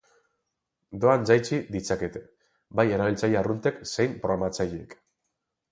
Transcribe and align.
Doan 1.03 1.27
jaitsi 1.31 1.59
ditzakete, 1.75 2.23
bai 2.81 2.89
erabiltzaile 2.97 3.41
arruntek 3.43 3.81
zein 3.95 4.21
programatzaileek. 4.25 4.99